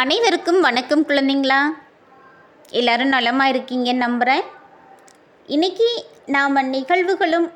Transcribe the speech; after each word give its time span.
அனைவருக்கும் 0.00 0.58
வணக்கம் 0.60 1.02
குழந்தைங்களா. 1.06 1.58
எல்லாரும் 2.70 3.12
நலமாக 3.14 3.52
இருக்கீங்கன்னு 3.52 4.02
நம்புகிறேன் 4.04 4.42
இன்றைக்கி 5.54 5.88
நாம் 6.34 6.58
நிகழ்வுகளும் 6.74 7.46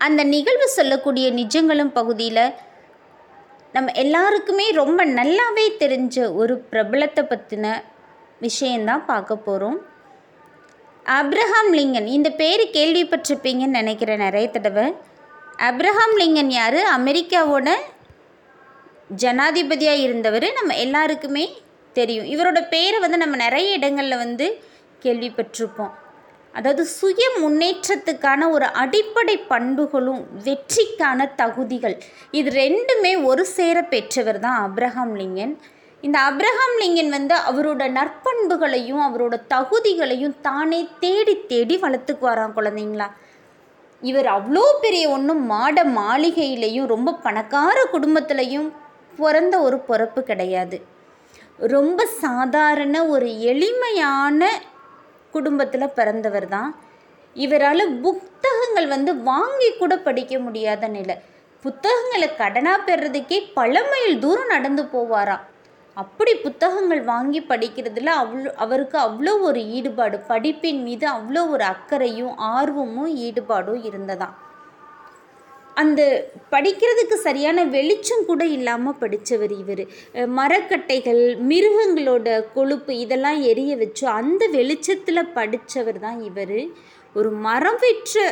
அந்த 0.00 0.24
நிகழ்வு 0.24 0.66
சொல்லக்கூடிய 0.76 1.26
நிஜங்களும் 1.30 1.92
பகுதியில் 1.98 2.44
நம்ம 3.72 3.92
எல்லாருக்குமே 4.04 4.66
ரொம்ப 4.80 5.04
நல்லாவே 5.18 5.66
தெரிஞ்ச 5.82 6.34
ஒரு 6.34 6.56
பிரபலத்தை 6.72 7.24
பற்றின 7.32 7.72
விஷயந்தான் 8.46 9.04
பார்க்க 9.04 9.36
போகிறோம் 9.36 9.78
அப்ரஹாம் 11.18 11.72
லிங்கன் 11.78 12.10
இந்த 12.16 12.30
பேர் 12.42 12.62
கேள்விப்பட்டிருப்பீங்கன்னு 12.78 13.80
நினைக்கிறேன் 13.80 14.24
நிறைய 14.26 14.48
தடவை. 14.50 14.86
அப்ரஹாம் 15.70 16.14
லிங்கன் 16.22 16.52
யார்? 16.60 16.80
அமெரிக்காவோட 16.98 17.68
ஜனாதிபதியாக 19.24 20.04
இருந்தவர். 20.06 20.48
நம்ம 20.60 20.76
எல்லாருக்குமே 20.86 21.44
தெரியும். 21.98 22.28
இவரோட 22.34 22.58
பேரை 22.74 22.98
வந்து 23.04 23.18
நம்ம 23.22 23.36
நிறைய 23.46 23.78
இடங்களில் 23.78 24.22
வந்து 24.24 24.46
கேள்விப்பட்டிருப்போம். 25.04 25.92
அதாவது 26.58 26.82
சுய 26.98 27.24
முன்னேற்றத்துக்கான 27.42 28.48
ஒரு 28.54 28.66
அடிப்படை 28.82 29.34
பண்புகளும் 29.50 30.22
வெற்றிக்கான 30.46 31.26
தகுதிகள். 31.40 31.96
இது 32.38 32.50
ரெண்டுமே 32.62 33.12
ஒரு 33.30 33.42
சேர 33.56 33.76
பெற்றவர் 33.92 34.40
தான் 34.46 34.58
அப்ரஹாம் 34.66 35.14
லிங்கன். 35.20 35.54
இந்த 36.02 36.18
அப்ரஹாம் 36.28 36.76
லிங்கன் 36.82 37.14
வந்து 37.16 37.34
அவரோட 37.50 37.82
நற்பண்புகளையும் 37.98 39.02
அவரோட 39.06 39.36
தகுதிகளையும் 39.54 40.36
தானே 40.48 40.80
தேடி 41.02 41.34
தேடி 41.52 41.76
வளர்த்துக்குவாராம் 41.84 42.56
குழந்தைங்களா? 42.58 43.08
இவர் 44.02 44.28
அவ்வளோ 44.36 44.64
பெரிய 44.84 45.04
ஒன்றும் 45.16 45.42
மாட 45.46 45.84
மாளிகையிலையும் 45.98 46.90
ரொம்ப 46.94 47.18
பணக்கார 47.26 47.78
குடும்பத்திலையும் 47.94 48.68
பிறந்த 49.18 49.54
ஒரு 49.66 49.78
பிறப்பு 49.88 50.20
கிடையாது. 50.30 50.78
ரொம்ப 51.60 52.06
சாதாரண 52.06 53.06
ஒரு 53.06 53.40
எளிமையான 53.40 54.48
குடும்பத்தில் 55.30 55.94
பிறந்தவர் 55.94 56.48
தான். 56.48 56.70
இவரால் 57.36 57.84
புத்தகங்கள் 58.00 58.86
வந்து 58.86 59.12
வாங்கி 59.22 59.68
கூட 59.72 59.96
படிக்க 59.96 60.38
முடியாத 60.38 60.88
நிலை. 60.88 61.16
புத்தகங்களை 61.64 62.28
கடனாக 62.32 62.86
பெறுறதுக்கே 62.86 63.38
பல 63.54 63.82
மைல் 63.82 64.18
தூரம் 64.18 64.46
நடந்து 64.46 64.82
போவாராம் 64.92 65.44
அப்படி 65.96 66.32
புத்தகங்கள் 66.34 67.02
வாங்கி 67.04 67.40
படிக்கிறதுல 67.40 68.12
அவ்வளோ 68.20 68.50
அவருக்கு 68.56 68.98
அவ்வளோ 68.98 69.32
ஒரு 69.40 69.60
ஈடுபாடு 69.68 70.18
படிப்பின் 70.28 70.82
மீது 70.82 71.06
அவ்வளோ 71.06 71.42
ஒரு 71.48 71.64
அக்கறையும் 71.64 72.34
ஆர்வமும் 72.38 73.12
ஈடுபாடும் 73.18 73.82
இருந்ததாம் 73.82 74.36
அந்த 75.80 76.00
படிக்கிறதுக்கு 76.52 77.16
சரியான 77.26 77.64
வெளிச்சம் 77.74 78.24
கூட 78.28 78.42
இல்லாமல் 78.56 78.98
படித்தவர் 79.02 79.54
இவர். 79.62 79.82
மரக்கட்டைகள் 80.38 81.22
மிருகங்களோட 81.50 82.28
கொழுப்பு 82.54 82.94
இதெல்லாம் 83.04 83.40
எரிய 83.50 83.74
வச்சு 83.82 84.04
அந்த 84.18 84.42
வெளிச்சத்தில் 84.56 85.32
படித்தவர் 85.38 86.00
தான் 86.06 86.20
இவர். 86.30 86.58
ஒரு 87.14 87.30
மரம் 87.46 87.80
விற்ற 87.84 88.24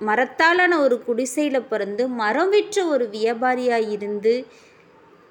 மரத்தாலான 0.00 0.72
ஒரு 0.84 0.96
குடிசையில் 1.06 1.68
பிறந்து 1.70 2.02
மரம் 2.20 2.52
விற்ற 2.54 2.84
ஒரு 2.86 3.04
வியாபாரியாக 3.14 3.90
இருந்து 3.96 4.34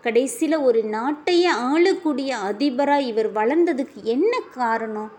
கடைசியில் 0.03 0.57
ஒரு 0.67 0.81
நாட்டையே 0.95 1.51
ஆளக்கூடிய 1.69 2.31
அதிபராக 2.49 3.07
இவர் 3.11 3.29
வளர்ந்ததுக்கு 3.39 3.99
என்ன 4.15 4.33
காரணம்? 4.57 5.09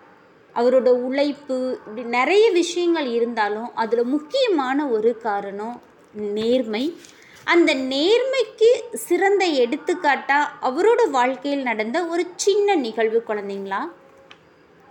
அவரோட 0.55 0.89
உழைப்பு 1.07 1.57
இப்படி 1.75 2.03
நிறைய 2.17 2.45
விஷயங்கள் 2.53 3.09
இருந்தாலும் 3.17 3.69
அதில் 3.75 4.11
முக்கியமான 4.15 4.87
ஒரு 4.89 5.11
காரணம் 5.19 5.77
நேர்மை. 6.13 6.97
அந்த 7.45 7.75
நேர்மைக்கு 7.75 8.95
சிறந்த 8.95 9.45
எடுத்துக்காட்டாக 9.45 10.71
அவரோட 10.71 11.11
வாழ்க்கையில் 11.11 11.63
நடந்த 11.63 12.05
ஒரு 12.05 12.27
சின்ன 12.37 12.75
நிகழ்வு 12.75 13.23
குழந்தைங்களா? 13.29 13.91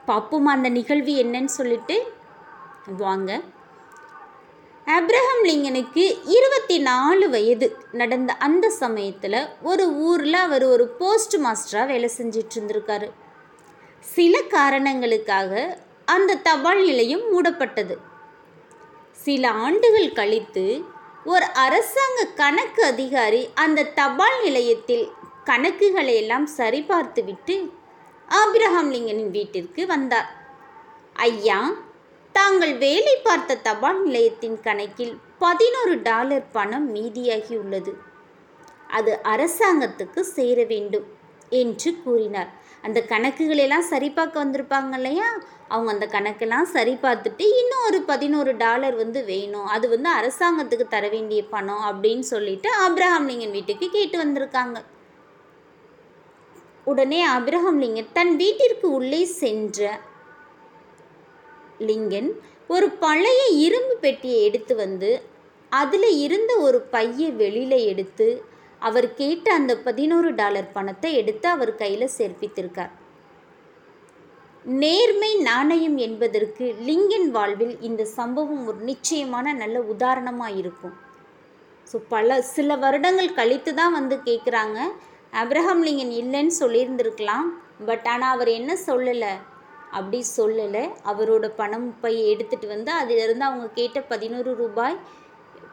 பார்ப்போமா 0.08 0.44
அந்த 0.44 0.70
நிகழ்வு 0.70 1.12
என்னன்னு 1.12 1.46
சொல்லிட்டு. 1.46 2.14
வாங்க. 2.98 3.42
அப்ரஹாம் 4.86 5.44
லிங்கனுக்கு 5.44 6.20
இருபத்தி 6.26 6.80
நாலு 6.80 7.30
வயது 7.30 7.78
நடந்த 7.92 8.34
அந்த 8.34 8.70
சமயத்தில் 8.70 9.48
ஒரு 9.62 9.94
ஊரில் 9.94 10.34
அவர் 10.34 10.64
ஒரு 10.64 10.88
போஸ்ட் 10.88 11.38
மாஸ்டராக 11.38 11.86
வேலை 11.86 12.12
செஞ்சிட்டு 12.18 12.50
இருந்திருக்காரு 12.56 13.12
சில 14.00 14.42
காரணங்களுக்காக 14.42 15.78
அந்த 16.06 16.36
தபால் 16.36 16.86
நிலையம் 16.86 17.22
மூடப்பட்டது. 17.22 17.96
சில 19.12 19.52
ஆண்டுகள் 19.52 20.12
கழித்து 20.12 20.96
ஒரு 21.32 21.46
அரசாங்க 21.64 22.20
கணக்கு 22.36 22.82
அதிகாரி 22.84 23.40
அந்த 23.64 23.86
தபால் 24.00 24.38
நிலையத்தில் 24.44 25.04
கணக்குகளை 25.50 26.14
எல்லாம் 26.22 26.46
சரிபார்த்துவிட்டு 26.58 27.56
ஆபிரஹாம் 28.42 28.92
லிங்கனின் 28.94 29.34
வீட்டிற்கு 29.36 29.82
வந்தார். 29.88 30.30
ஐயா 31.28 31.60
தாங்கள் 32.36 32.74
வேலை 32.78 33.16
பார்த்த 33.28 33.60
தபால் 33.68 34.00
நிலையத்தின் 34.04 34.58
கணக்கில் 34.62 35.14
பதினோரு 35.44 35.96
டாலர் 36.02 36.46
பணம் 36.52 36.88
மீதியாகி 36.96 37.56
உள்ளது. 37.64 37.94
அது 38.98 39.14
அரசாங்கத்துக்கு 39.24 40.24
சேர 40.36 40.64
வேண்டும் 40.64 41.08
என்று 41.62 41.92
கூறினார். 42.04 42.52
அந்த 42.84 43.00
கணக்குகளெல்லாம் 43.10 43.88
சரி 43.92 44.10
பார்க்க 44.10 44.44
வந்திருப்பாங்க 44.44 44.98
இல்லையா? 45.00 45.28
அவங்க 45.70 45.90
அந்த 45.94 46.06
கணக்கெல்லாம் 46.14 46.68
சரி 46.74 46.94
பார்த்துட்டு 47.06 47.46
இன்னும் 47.62 47.86
ஒரு 47.88 48.00
பதினோரு 48.02 48.52
டாலர் 48.58 48.96
வந்து 48.96 49.20
வேணும். 49.32 49.70
அது 49.76 49.86
வந்து 49.90 50.10
அரசாங்கத்துக்கு 50.10 50.86
தர 50.88 51.06
வேண்டிய 51.16 51.42
பணம் 51.56 51.86
அப்படின்னு 51.90 52.26
சொல்லிட்டு 52.34 52.70
ஆப்ரஹாம் 52.86 53.28
லிங்கன் 53.32 53.56
வீட்டுக்கு 53.58 53.88
கேட்டு 53.90 54.18
வந்திருக்காங்க. 54.24 54.78
உடனே 56.88 57.22
ஆப்ரஹாம் 57.28 57.80
லிங்கன் 57.84 58.14
தன் 58.14 58.36
வீட்டிற்கு 58.36 58.88
உள்ளே 58.98 59.24
சென்ற 59.42 59.80
லிங்கன் 61.88 62.30
ஒரு 62.68 62.88
பழைய 63.02 63.42
இரும்பு 63.66 63.96
பெட்டியை 64.02 64.40
எடுத்து 64.44 64.76
வந்து 64.76 65.10
அதில் 65.72 66.10
இருந்த 66.26 66.52
ஒரு 66.58 66.80
பையை 66.94 67.28
வெளியில் 67.42 67.80
எடுத்து 67.92 68.28
அவர் 68.82 69.08
கேட்ட 69.20 69.48
அந்த 69.60 69.74
பதினோரு 69.88 70.30
டாலர் 70.40 70.74
பணத்தை 70.78 71.12
எடுத்து 71.22 71.48
அவர் 71.56 71.74
கையில் 71.76 72.16
சேர்ப்பித்திருக்கார் 72.18 72.94
நேர்மை 74.66 75.30
நாணயம் 75.50 75.98
என்பதற்கு 76.06 76.66
லிங்கன் 76.88 77.30
வாழ்வில் 77.36 77.76
இந்த 77.90 78.04
சம்பவம் 78.18 78.64
ஒரு 78.70 78.80
நிச்சயமான 78.90 79.54
நல்ல 79.62 79.78
உதாரணமாக 79.94 80.58
இருக்கும். 80.62 80.96
ஸோ 81.88 81.98
பல 82.14 82.40
சில 82.56 82.76
வருடங்கள் 82.84 83.38
கழித்து 83.40 83.72
தான் 83.74 83.96
வந்து 83.98 84.16
கேட்குறாங்க 84.30 84.80
அப்ரஹாம் 85.34 85.84
லிங்கன் 85.88 86.14
இல்லைன்னு 86.22 86.56
சொல்லியிருந்திருக்கலாம். 86.62 87.48
பட் 87.90 88.08
ஆனால் 88.14 88.34
அவர் 88.36 88.52
என்ன 88.60 88.72
சொல்லலை? 88.88 89.34
அப்படி 89.98 90.20
சொல்லலை. 90.38 90.84
அவரோட 91.12 91.46
பணம் 91.62 91.88
பை 92.04 92.14
எடுத்துகிட்டு 92.34 92.68
வந்து 92.76 92.92
அதிலிருந்து 93.02 93.48
அவங்க 93.50 93.68
கேட்ட 93.80 94.02
பதினோரு 94.12 94.54
ரூபாய் 94.56 94.98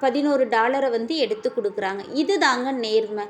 பதினோரு 0.04 0.44
டாலரை 0.54 0.88
வந்து 0.96 1.14
எடுத்து 1.24 1.48
கொடுக்குறாங்க. 1.50 2.02
இது 2.22 2.34
தாங்க 2.44 2.70
நேர்மை. 2.84 3.24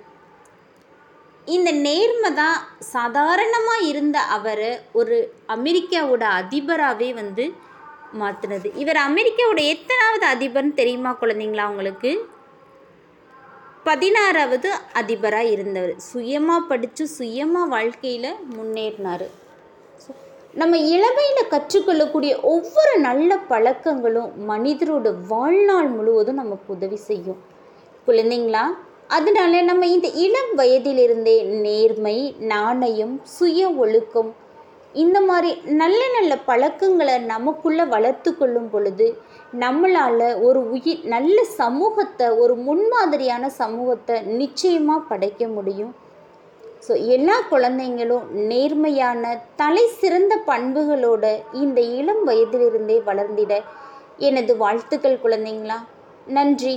இந்த 1.54 1.70
நேர்மை 1.86 2.30
தான் 2.42 2.58
சாதாரணமாக 2.94 3.86
இருந்த 3.90 4.18
அவரை 4.36 4.70
ஒரு 5.00 5.16
அமெரிக்காவோட 5.56 6.24
அதிபராகவே 6.40 7.08
வந்து 7.20 7.44
மாற்றினது 8.20 8.68
இவர் 8.82 9.00
அமெரிக்காவோட 9.08 9.60
எத்தனாவது 9.74 10.26
அதிபர்னு 10.34 10.78
தெரியுமா 10.80 11.12
குழந்தைங்களா 11.22 11.66
உங்களுக்கு? 11.72 12.12
பதினாறாவது 13.88 14.68
அதிபராக 15.00 15.52
இருந்தவர். 15.54 15.94
சுயமாக 16.10 16.68
படித்து 16.70 17.04
சுயமாக 17.18 17.72
வாழ்க்கையில் 17.74 18.30
முன்னேறினார். 18.54 19.26
நம்ம 20.56 20.76
இளமையில் 20.94 21.50
கற்றுக்கொள்ளக்கூடிய 21.50 22.32
ஒவ்வொரு 22.42 22.92
நல்ல 23.00 23.38
பழக்கங்களும் 23.48 24.30
மனிதரோட 24.48 25.08
வாழ்நாள் 25.28 25.88
முழுவதும் 25.88 26.40
நமக்கு 26.42 26.68
உதவி 26.72 26.98
செய்யும். 27.08 27.40
குழந்தைங்களா? 28.06 28.64
அதனால 29.08 29.62
நம்ம 29.62 29.86
இந்த 29.86 30.08
இளம் 30.26 30.52
வயதிலிருந்தே 30.56 31.34
நேர்மை 31.64 32.16
நாணயம் 32.52 33.16
சுய 33.24 33.68
ஒழுக்கம் 33.76 34.30
இந்த 34.94 35.18
மாதிரி 35.20 35.50
நல்ல 35.80 36.00
நல்ல 36.14 36.32
பழக்கங்களை 36.38 37.18
நமக்குள்ளே 37.32 37.84
வளர்த்து 37.84 38.30
கொள்ளும் 38.36 38.70
பொழுது 38.70 39.06
நம்மளால் 39.58 40.26
ஒரு 40.40 40.60
உயிர் 40.70 41.02
நல்ல 41.06 41.36
சமூகத்தை 41.56 42.28
ஒரு 42.42 42.56
முன்மாதிரியான 42.68 43.50
சமூகத்தை 43.60 44.22
நிச்சயமாக 44.22 45.08
படைக்க 45.08 45.48
முடியும். 45.48 45.92
ஸோ 46.86 46.92
எல்லா 47.06 47.36
குழந்தைங்களும் 47.50 48.26
நேர்மையான 48.48 49.22
தலை 49.56 49.84
சிறந்த 50.00 50.34
பண்புகளோட 50.46 51.24
இந்த 51.52 51.80
இளம் 51.80 52.24
வயதிலிருந்தே 52.24 52.98
வளர்ந்திட 53.04 53.52
எனது 54.18 54.56
வாழ்த்துக்கள் 54.56 55.22
குழந்தைங்களா. 55.22 55.78
நன்றி. 56.26 56.76